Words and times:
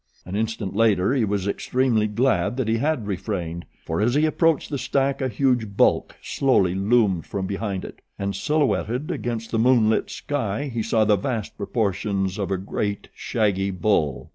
An 0.25 0.35
instant 0.35 0.75
later 0.75 1.13
he 1.13 1.23
was 1.23 1.47
extremely 1.47 2.07
glad 2.07 2.57
that 2.57 2.67
he 2.67 2.77
had 2.79 3.05
refrained, 3.05 3.67
for 3.85 4.01
as 4.01 4.15
he 4.15 4.25
approached 4.25 4.71
the 4.71 4.79
stack 4.79 5.21
a 5.21 5.29
huge 5.29 5.77
bulk 5.77 6.15
slowly 6.23 6.73
loomed 6.73 7.27
from 7.27 7.45
behind 7.45 7.85
it; 7.85 8.01
and 8.17 8.35
silhouetted 8.35 9.11
against 9.11 9.51
the 9.51 9.59
moonlit 9.59 10.09
sky 10.09 10.71
he 10.73 10.81
saw 10.81 11.05
the 11.05 11.17
vast 11.17 11.55
proportions 11.55 12.39
of 12.39 12.49
a 12.49 12.57
great, 12.57 13.09
shaggy 13.13 13.69
bull. 13.69 14.29